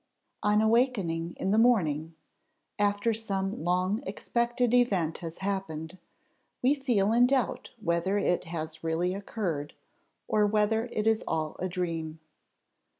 [0.41, 2.15] On awaking in the morning,
[2.79, 5.99] after some long expected event has happened,
[6.63, 9.75] we feel in doubt whether it has really occurred,
[10.27, 12.19] or whether it is all a dream.